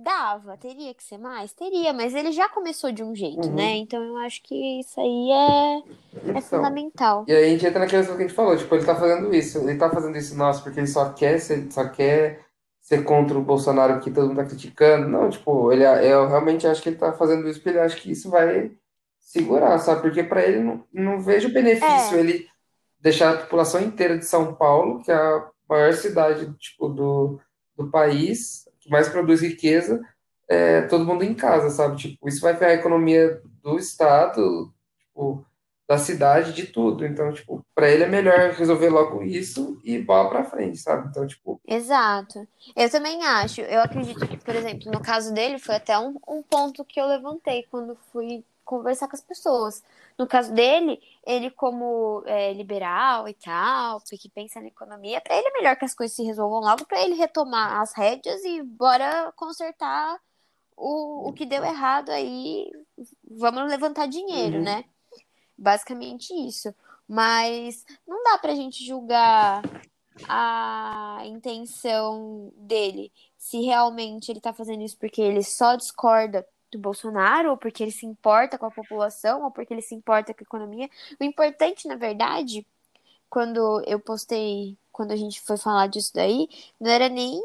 [0.00, 1.52] Dava, teria que ser mais?
[1.52, 3.54] Teria, mas ele já começou de um jeito, Uhum.
[3.56, 3.76] né?
[3.78, 5.82] Então eu acho que isso aí é, é
[6.30, 7.24] Então, fundamental.
[7.26, 9.34] E aí a gente entra naquela coisa que a gente falou, tipo, ele tá fazendo
[9.34, 12.46] isso, ele tá fazendo isso, nossa, porque ele só quer ser, só quer
[12.88, 15.06] ser contra o Bolsonaro que todo mundo tá criticando.
[15.08, 18.10] Não, tipo, ele, eu realmente acho que ele tá fazendo isso porque ele acha que
[18.10, 18.72] isso vai
[19.20, 20.00] segurar, sabe?
[20.00, 22.48] Porque pra ele não, não vejo benefício É, ele
[22.98, 27.38] deixar a população inteira de São Paulo, que é a maior cidade, tipo, do,
[27.76, 30.02] do país, que mais produz riqueza,
[30.48, 31.98] é, todo mundo em casa, sabe?
[31.98, 35.44] Tipo, isso vai ferrar a economia do estado, tipo,
[35.88, 37.06] da cidade, de tudo.
[37.06, 41.08] Então, tipo, para ele é melhor resolver logo isso e bola pra frente, sabe?
[41.08, 42.46] Então, tipo, exato.
[42.76, 43.62] Eu também acho.
[43.62, 47.06] Eu acredito que, por exemplo, no caso dele, foi até um, um ponto que eu
[47.06, 49.82] levantei quando fui conversar com as pessoas.
[50.18, 55.48] No caso dele, ele como é, liberal e tal, que pensa na economia, para ele
[55.48, 59.32] é melhor que as coisas se resolvam logo, para ele retomar as rédeas e bora
[59.36, 60.20] consertar
[60.76, 62.70] o, o que deu errado aí.
[63.38, 64.84] Vamos levantar dinheiro, uhum, né?
[65.58, 66.72] Basicamente isso.
[67.08, 69.62] Mas não dá pra gente julgar
[70.28, 77.50] a intenção dele, se realmente ele tá fazendo isso porque ele só discorda do Bolsonaro,
[77.50, 80.44] ou porque ele se importa com a população, ou porque ele se importa com a
[80.44, 80.88] economia.
[81.18, 82.66] O importante, na verdade,
[83.30, 87.40] quando eu postei, quando a gente foi falar disso daí, não era nem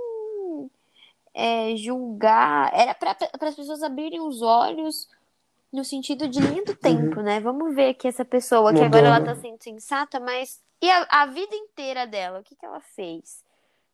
[1.34, 5.08] é, julgar, era para as pessoas abrirem os olhos
[5.74, 7.40] no sentido de linha do tempo, uhum, né?
[7.42, 9.36] Vamos ver que essa pessoa, que agora ela tá mudando.
[9.36, 13.44] sendo sensata, mas e a, a vida inteira dela, o que que ela fez?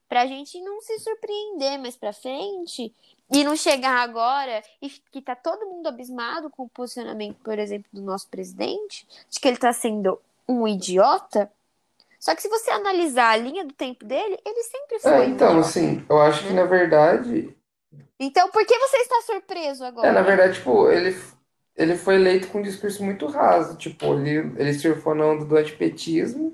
[0.09, 2.93] Pra gente não se surpreender mais pra frente
[3.31, 7.89] e não chegar agora e que tá todo mundo abismado com o posicionamento, por exemplo,
[7.93, 11.51] do nosso presidente, de que ele tá sendo um idiota.
[12.19, 15.23] Só que se você analisar a linha do tempo dele, ele sempre É, foi um
[15.23, 16.61] então, idiota, assim, eu acho que né?
[16.61, 17.55] na verdade,
[18.19, 20.23] Então, por que você está surpreso é, na agora?
[20.23, 21.15] verdade, tipo, ele,
[21.79, 25.55] ele foi eleito com um discurso muito raso, tipo, ele, ele surfou na onda do
[25.55, 26.51] antipetismo,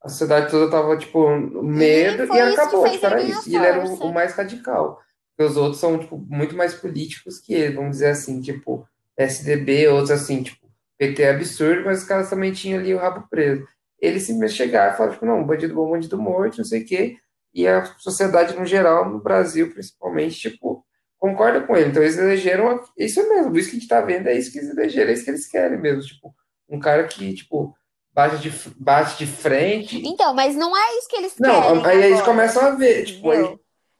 [0.00, 3.50] A sociedade toda tava, tipo, E medo e que acabou, tipo, era isso.
[3.50, 4.12] E ele era o, o força.
[4.12, 5.00] mais radical.
[5.38, 10.12] Os outros são, tipo, muito mais políticos que ele, vamos dizer assim, tipo, PSDB, outros
[10.12, 13.66] assim, tipo, PT é absurdo, mas os caras também tinham ali o rabo preso.
[14.00, 17.16] Ele simplesmente chegava e falava, tipo, não, bandido bom, bandido morto, não sei o quê.
[17.52, 20.84] E a sociedade, no geral, no Brasil, principalmente, tipo,
[21.20, 21.90] concorda com ele.
[21.90, 24.70] Então eles elegeram, isso mesmo, isso que a gente tá vendo é isso que eles
[24.70, 26.34] elegeram, é isso que eles querem mesmo, tipo,
[26.68, 27.76] um cara que, tipo,
[28.12, 31.98] bate de, bate de frente Então, mas não é isso que eles não, querem aí
[31.98, 33.58] eles agora, começam a ver, tipo, aí?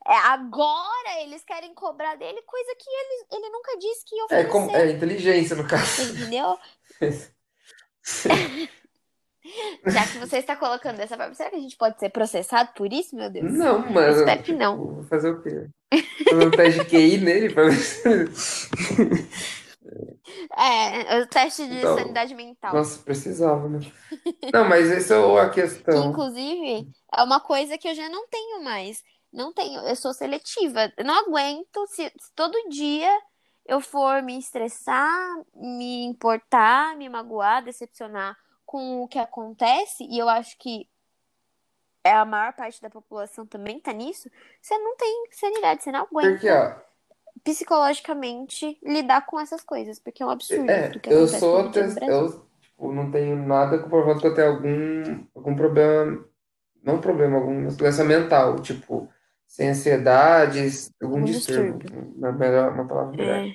[0.08, 4.44] É, agora eles querem cobrar dele coisa que ele, ele nunca disse que ia é,
[4.44, 6.02] como, oferecer, é inteligência no caso.
[6.02, 6.58] entendeu?
[9.86, 12.92] Já que você está colocando dessa forma, será que a gente pode ser processado por
[12.92, 13.50] isso, meu Deus?
[13.52, 14.76] Não, Eu mas, espero que tipo, não.
[14.76, 15.68] vou fazer o quê?
[16.28, 17.64] Fazer um teste de QI nele pra.
[20.56, 22.74] É, o teste de Então, sanidade mental.
[22.74, 23.80] nossa, precisava, né?
[24.52, 26.10] Não, mas essa é a Que, questão.
[26.10, 29.02] inclusive, é uma coisa que eu já não tenho mais.
[29.32, 30.92] Não tenho, eu sou seletiva.
[30.96, 33.10] Eu não aguento se, se todo dia
[33.66, 35.18] eu for me estressar,
[35.54, 38.36] me importar, me magoar, decepcionar
[38.70, 40.88] com o que acontece, e eu acho que
[42.04, 44.30] é a maior parte da população também tá nisso,
[44.62, 50.22] você não tem sanidade, você não Porque, aguenta ó, psicologicamente lidar com essas coisas, porque
[50.22, 51.68] é um absurdo é, eu sou,
[52.06, 56.24] eu, tipo, não tenho nada comprovado que eu tenho algum, algum problema,
[56.80, 59.12] não problema, alguma doença mental, tipo,
[59.48, 62.14] sem ansiedades, algum Algum distúrbio, distúrbio.
[62.16, 63.48] uma, melhor, uma palavra melhor.
[63.48, 63.52] É.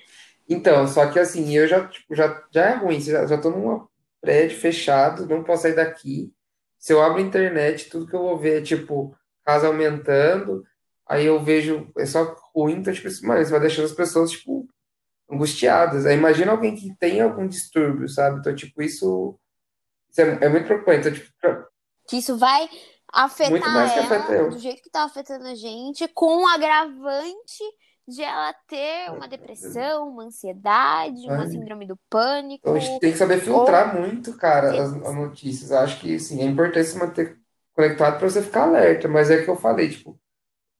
[0.50, 3.88] Então, só que assim, eu já, tipo, já, já é ruim, já, já tô num
[4.26, 6.34] prédio fechado, não posso sair daqui.
[6.80, 10.64] Se eu abro a internet, tudo que eu vou ver é, tipo, casa aumentando,
[11.08, 14.68] aí eu vejo, é só ruim, então, tipo, mano, isso vai deixando as pessoas, tipo,
[15.30, 16.06] angustiadas.
[16.06, 18.40] Aí imagina alguém que tem algum distúrbio, sabe?
[18.40, 19.38] Então, tipo, isso,
[20.10, 21.08] isso é, é muito preocupante.
[21.08, 21.32] Então, tipo,
[22.08, 22.70] que isso vai
[23.12, 27.64] afetar que afeta ela do jeito que tá afetando a gente, com o agravante
[28.08, 31.98] de ela ter uma depressão, uma ansiedade, uma Ai, síndrome do
[32.60, 35.72] Então, a gente pânico, tem que saber ou filtrar muito, cara, as, as notícias.
[35.72, 37.38] Acho que, sim, é importante se manter
[37.74, 40.20] conectado para você ficar alerta, mas é que eu falei, tipo,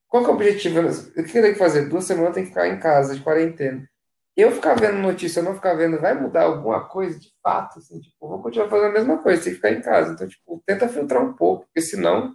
[0.08, 0.80] qual que é o objetivo?
[0.80, 1.88] O que eu tenho que fazer?
[1.88, 3.88] Duas semanas tem que ficar em casa, de quarentena.
[4.36, 8.00] Eu ficar vendo notícia, eu não ficar vendo, vai mudar alguma coisa de fato, assim,
[8.00, 10.12] tipo, eu vou continuar fazendo a mesma coisa, tem que ficar em casa.
[10.12, 12.34] Então, tipo, tenta filtrar um pouco, porque senão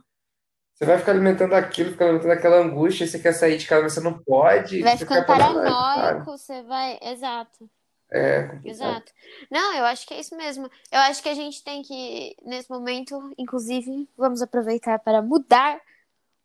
[0.82, 3.94] você vai ficar alimentando aquilo, ficar alimentando aquela angústia, você quer sair de casa, mas
[3.94, 6.98] você não pode, vai ficando paranoico, você vai.
[7.04, 7.70] Exato,
[8.10, 8.68] É complicado.
[8.68, 9.12] exato.
[9.52, 10.66] Não, eu acho que é isso mesmo.
[10.92, 15.80] Eu acho que a gente tem que, nesse momento, inclusive, vamos aproveitar para mudar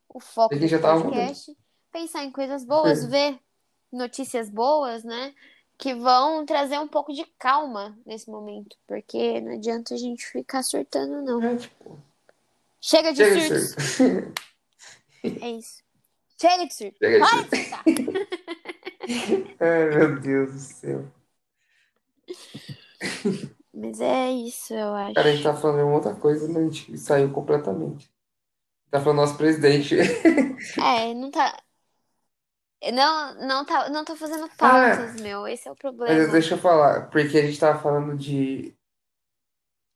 [0.07, 1.13] o foco tava mudando.
[1.13, 1.57] podcast,
[1.91, 3.39] pensar em coisas boas, ver
[3.91, 5.33] notícias boas, né?
[5.79, 8.77] Que vão trazer um pouco de calma nesse momento.
[8.85, 11.43] Porque não adianta a gente ficar surtando, não.
[11.43, 11.99] É, tipo,
[12.87, 13.75] Chega de chega de surtos.
[13.77, 14.33] surto.
[15.39, 15.83] É isso.
[16.39, 16.99] Chega de surto.
[17.01, 17.67] Chega de surto.
[19.59, 21.11] Ai, meu Deus do céu.
[23.73, 25.13] Mas é isso, eu acho.
[25.13, 28.09] Cara, a gente tá falando de uma outra coisa, mas a gente saiu completamente.
[28.91, 29.95] Tá falando nosso presidente.
[30.79, 31.61] É, não tá.
[32.93, 35.47] Não, não tá, não tô fazendo Ah, pautas, meu.
[35.47, 36.27] Esse é o mas problema.
[36.31, 38.76] deixa eu falar, porque a gente tava falando de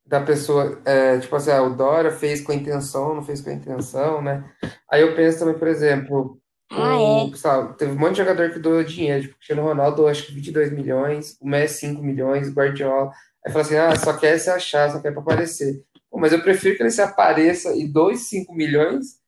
[0.05, 3.49] da pessoa, é, tipo assim, ah, o Dória fez com a intenção, não fez com
[3.49, 4.43] a intenção, né?
[4.89, 6.37] Aí eu penso também, por exemplo,
[6.71, 7.37] Ah, o, é.
[7.37, 10.33] sabe, teve um monte de jogador que doou dinheiro, tipo, o Cristiano Ronaldo acho que
[10.33, 13.11] 22 milhões, o Messi 5 milhões, o Guardiola.
[13.45, 15.83] Aí fala assim, ah, só quer se achar, só quer pra aparecer.
[16.09, 19.19] Pô, mas eu prefiro que ele se apareça e doe 5 milhões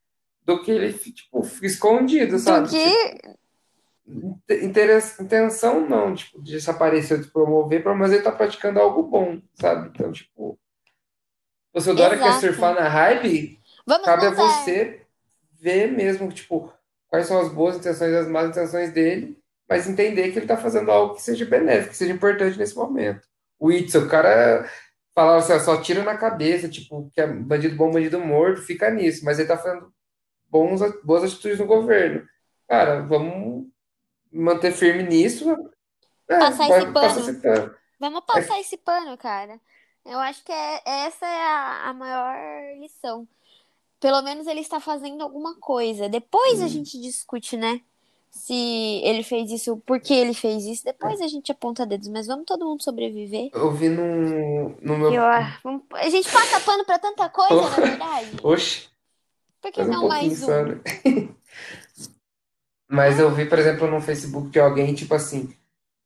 [0.46, 2.68] do que ele, tipo, escondido, Do sabe?
[2.68, 3.34] Tipo, que.
[4.62, 9.40] Interes- intenção não, tipo, de se aparecer, de promover, mas ele tá praticando algo bom,
[9.56, 9.90] sabe?
[9.94, 10.30] Então, tipo,
[11.82, 12.84] se o Dória quer surfar Exato.
[12.84, 15.06] na hype, Vamos cabe a você
[15.52, 16.72] ver mesmo, tipo,
[17.08, 19.38] quais são as boas intenções e as más intenções dele,
[19.70, 23.28] mas entender que ele tá fazendo algo que seja benéfico, que seja importante nesse momento.
[23.60, 24.70] O Itzel, o cara
[25.16, 29.24] falava assim, só tira na cabeça, tipo, que é bandido bom, bandido morto, fica nisso,
[29.26, 29.94] mas ele tá fazendo
[30.50, 32.28] bons, boas atitudes no governo.
[32.68, 33.68] Cara, vamos
[34.32, 35.56] manter firme nisso,
[36.30, 37.76] é, Passar vai esse passar esse pano.
[38.00, 39.60] Vamos É, passar esse pano, cara.
[40.06, 43.28] Eu acho que é, essa é a, a maior lição.
[44.00, 46.10] Pelo menos ele está fazendo alguma coisa.
[46.10, 47.82] Depois a hum, gente discute, né?
[48.32, 48.54] Se
[49.04, 50.84] ele fez isso, por que ele fez isso.
[50.86, 53.54] Depois a gente aponta dedos, mas vamos todo mundo sobreviver.
[53.54, 55.24] eu vi no, no Eu, meu.
[55.24, 58.40] ah, vamos- a gente passa pano pra tanta coisa, na verdade.
[58.44, 58.90] Oxe,
[59.62, 60.58] Por que um não pouquinho mais um?
[60.66, 60.82] né?
[62.90, 65.56] Mas eu vi, por exemplo, no Facebook de alguém, tipo assim,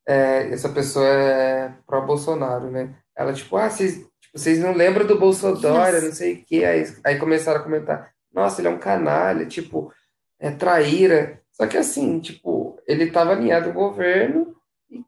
[0.06, 2.94] é, essa pessoa é pró-Bolsonaro, né?
[3.18, 6.64] Ela, tipo, ah, vocês, tipo, vocês não lembram do Bolsonaro, não sei o quê.
[6.64, 9.92] Aí, aí começaram a comentar, nossa, ele é um canalha, tipo,
[10.38, 11.42] é traíra.
[11.50, 14.54] Só que assim, tipo, ele estava alinhado com o governo,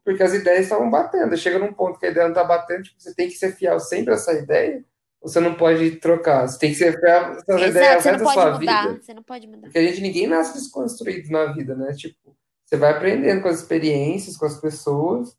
[0.05, 1.37] porque as ideias estavam batendo.
[1.37, 3.79] Chega num ponto que a ideia não tá batendo, tipo, você tem que ser fiel
[3.79, 4.85] sempre a essa ideia,
[5.23, 6.49] você não pode trocar.
[6.49, 8.89] Você tem que ser fiel a essa ideia você não da pode sua mudar.
[8.89, 9.03] vida.
[9.03, 9.61] Você não pode mudar.
[9.61, 11.93] Porque a gente, ninguém nasce desconstruído na vida, né?
[11.93, 15.37] Tipo, você vai aprendendo com as experiências, com as pessoas,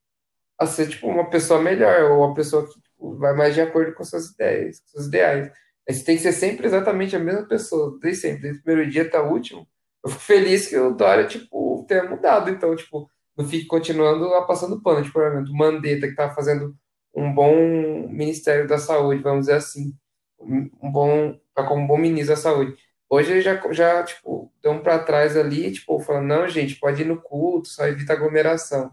[0.61, 3.93] a ser, tipo, uma pessoa melhor, ou uma pessoa que, tipo, vai mais de acordo
[3.93, 5.51] com suas ideias, com seus ideais.
[5.89, 9.03] Você tem que ser sempre exatamente a mesma pessoa, desde sempre, desde o primeiro dia
[9.03, 9.67] até o último.
[10.03, 14.45] Eu fico feliz que o Dória, tipo, tenha mudado, então, tipo, não fique continuando a
[14.45, 15.03] passando pano.
[15.03, 16.75] Tipo, o Mandetta, que tá fazendo
[17.13, 19.93] um bom Ministério da Saúde, vamos dizer assim,
[20.39, 22.75] um bom, tá como um bom ministro da Saúde.
[23.09, 27.01] Hoje ele já, já tipo, deu um pra trás ali, tipo, falando, não, gente, pode
[27.01, 28.91] ir no culto, só evita aglomeração.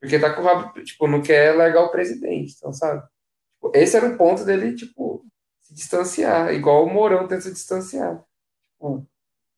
[0.00, 3.02] Porque tá com o rabo, tipo, não quer largar o presidente, então, sabe?
[3.54, 5.24] Tipo, esse era um ponto dele, tipo,
[5.60, 8.24] se distanciar, igual o Mourão tenta se distanciar.
[8.72, 9.06] Tipo,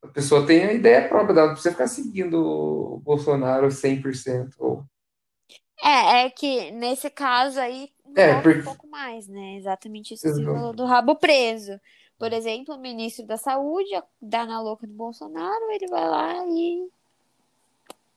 [0.03, 4.55] a pessoa tem a ideia própria dela, não precisa ficar seguindo o Bolsonaro 100%.
[4.59, 4.85] Ou...
[5.83, 8.63] É, é que nesse caso aí É, envolve um porque...
[8.63, 9.57] pouco mais, né?
[9.57, 11.81] Exatamente isso que você falou do rabo preso.
[12.19, 16.89] Por exemplo, o ministro da Saúde dá na louca do Bolsonaro, ele vai lá e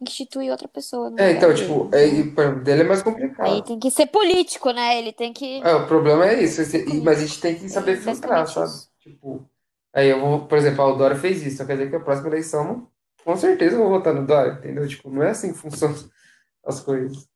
[0.01, 2.23] institui outra pessoa no É, então, tipo, é, e,
[2.63, 3.63] dele é mais aí complicado.
[3.65, 4.97] tem que ser político, né?
[4.97, 7.69] Ele tem que É, o problema é isso, esse- e- mas a gente tem que
[7.69, 8.67] saber filtrar, basicamente sabe?
[8.67, 8.89] isso.
[8.99, 9.49] Tipo,
[9.93, 12.27] aí eu vou, por exemplo, a Dória fez isso, então quer dizer que a próxima
[12.29, 12.88] eleição,
[13.23, 14.88] com certeza eu vou votar no Dória, entendeu?
[14.88, 15.95] Tipo, não é assim que funcionam
[16.65, 17.27] as coisas.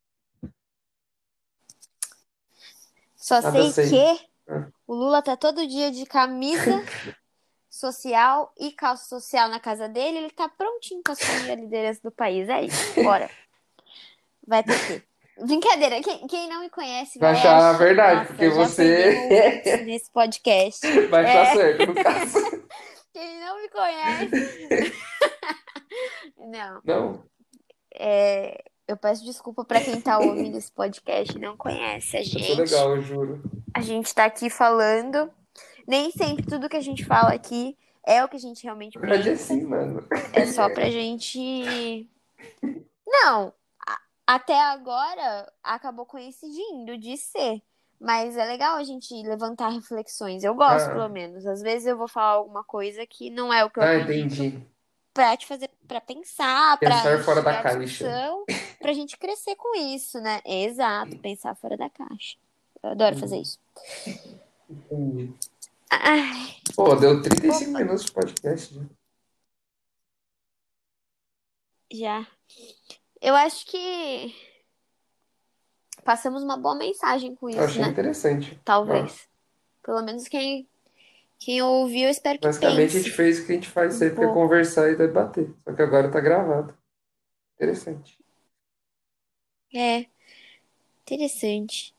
[3.15, 3.89] Só Nada sei sei.
[3.89, 4.67] que Ah.
[4.88, 6.82] o Lula tá todo dia de camisa
[7.69, 12.12] social e calça social na casa dele, ele tá prontinho pra assumir a liderança do
[12.12, 12.49] país.
[12.49, 13.29] É isso, bora.
[14.47, 15.10] Vai ter que.
[15.45, 20.12] Brincadeira, quem, quem não me conhece Vai vai achar a verdade, Nossa, porque você nesse
[20.12, 21.08] podcast.
[21.08, 22.34] vai achar É, certo, no caso.
[23.13, 24.93] quem não me conhece.
[26.38, 27.23] Não, Não,
[27.96, 32.25] é, eu peço desculpa pra quem tá ouvindo esse podcast e não conhece a eu
[32.25, 32.56] sou gente.
[32.62, 33.41] legal, eu juro.
[33.73, 35.31] A gente tá aqui falando.
[35.90, 37.75] Nem sempre tudo que a gente fala aqui
[38.06, 39.44] é o que a gente realmente Na verdade é pensa.
[39.54, 40.08] assim, mano.
[40.31, 42.08] É só pra gente.
[43.08, 43.52] Não,
[44.27, 47.60] até agora acabou coincidindo de ser.
[48.00, 50.44] Mas é legal a gente levantar reflexões.
[50.44, 51.44] Eu gosto, Ah, pelo menos.
[51.48, 54.58] Às vezes eu vou falar alguma coisa que não é o que eu ah, entendi.
[55.12, 58.08] pra te fazer, pra pensar, pra Pensar fora da caixa.
[58.79, 60.40] pra gente crescer com isso, né?
[60.46, 62.37] Exato, pensar fora da caixa.
[62.83, 63.60] Eu adoro fazer Hum, isso.
[64.69, 65.33] Entendi.
[65.92, 68.73] Ai, Pô, deu 35 opa, minutos de podcast.
[68.75, 68.81] já.
[71.92, 72.27] já.
[73.21, 74.33] Eu acho que
[76.04, 77.90] passamos uma boa mensagem com Eu isso, achei né?
[77.90, 78.60] interessante.
[78.63, 79.27] Talvez.
[79.83, 80.67] Pelo menos quem,
[81.40, 83.04] quem ouviu, eu espero que Basicamente, a pense.
[83.04, 85.54] gente fez o que a gente faz sempre, é conversar e debater.
[85.63, 86.73] Só que agora tá gravado.
[87.56, 88.17] Interessante.
[89.73, 90.06] É,
[91.06, 91.94] interessante.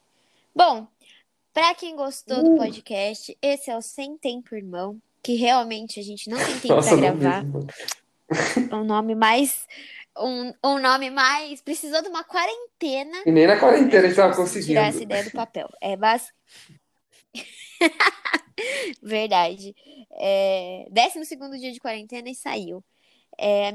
[0.54, 0.88] Bom,
[1.60, 2.56] pra quem gostou do Uh.
[2.56, 6.96] podcast, esse é o Sem Tempo Irmão, que realmente a gente não tem tempo Nossa,
[6.96, 7.44] pra gravar.
[7.44, 7.66] mesmo.
[8.72, 9.66] Um nome mais.
[10.18, 11.60] Um, um nome mais.
[11.60, 14.92] Precisou de uma quarentena E nem na quarentena a gente tava pra conseguir tirar essa
[14.92, 15.12] conseguindo.
[15.12, 15.68] ideia do papel.
[15.82, 16.32] É bas...
[19.02, 19.74] Verdade.
[20.12, 20.86] É...
[20.90, 22.82] 12 dia de quarentena e saiu.
[23.36, 23.72] É, a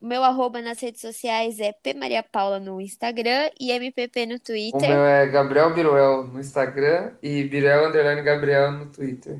[0.00, 0.20] minha...
[0.20, 4.40] Meu arroba nas redes sociais é P Maria Paula no Instagram e MPP no O
[4.40, 4.88] Twitter.
[4.88, 9.38] meu é Gabriel Biruel no Instagram e Biruel Underline Gabriel no Twitter.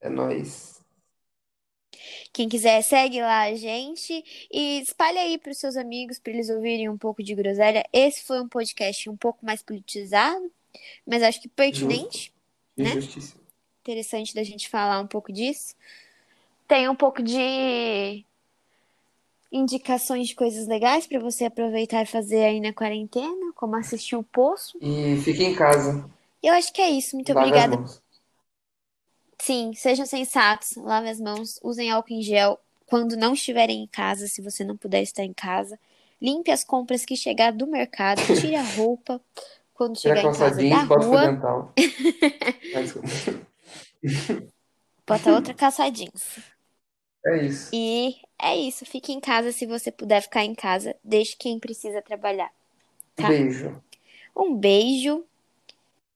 [0.00, 0.76] É nóis.
[2.32, 4.22] Quem quiser, segue lá a gente
[4.52, 7.82] e espalha aí para os seus amigos para eles ouvirem um pouco de groselha.
[7.92, 10.52] Esse foi um podcast um pouco mais politizado,
[11.06, 12.32] mas acho que pertinente,
[12.76, 12.90] né?
[12.90, 13.36] Injustiça.
[13.80, 15.74] Interessante da gente falar um pouco disso.
[16.68, 18.24] Tem um pouco de
[19.56, 24.22] indicações de coisas legais para você aproveitar e fazer aí na quarentena, como assistir o
[24.22, 24.78] Poço.
[24.80, 26.08] E fique em casa.
[26.42, 27.16] Eu acho que é isso.
[27.16, 27.84] Muito Lave obrigada.
[29.38, 34.28] Sim, sejam sensatos, lavem as mãos, usem álcool em gel quando não estiverem em casa,
[34.28, 35.78] se você não puder estar em casa.
[36.20, 39.20] Limpe as compras que chegar do mercado, tire a roupa
[39.74, 41.74] quando chegar em casa jeans, da rua, dental.
[45.06, 46.55] Bota outra calça jeans.
[47.26, 47.70] É isso.
[47.72, 52.02] E é isso, fique em casa se você puder ficar em casa, deixe quem precisa
[52.02, 52.50] trabalhar,
[53.14, 53.28] tá?
[53.28, 53.82] Beijo.
[54.36, 55.24] Um beijo